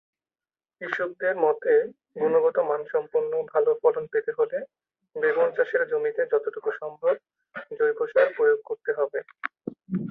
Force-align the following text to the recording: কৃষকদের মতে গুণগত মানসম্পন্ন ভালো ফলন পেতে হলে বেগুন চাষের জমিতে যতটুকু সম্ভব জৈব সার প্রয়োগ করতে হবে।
কৃষকদের 0.81 1.35
মতে 1.37 1.73
গুণগত 2.15 2.57
মানসম্পন্ন 2.69 3.31
ভালো 3.51 3.71
ফলন 3.81 4.05
পেতে 4.13 4.31
হলে 4.39 4.57
বেগুন 5.15 5.49
চাষের 5.57 5.83
জমিতে 5.87 6.21
যতটুকু 6.31 6.69
সম্ভব 6.81 7.13
জৈব 7.77 7.99
সার 8.07 8.27
প্রয়োগ 8.37 8.59
করতে 8.65 8.91
হবে। 8.97 9.19